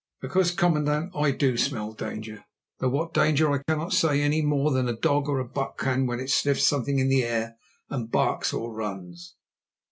[0.19, 2.43] "Because, commandant, I do smell danger,
[2.79, 6.07] though what danger I cannot say, any more than a dog or a buck can
[6.07, 9.35] when it sniffs something in the air and barks or runs.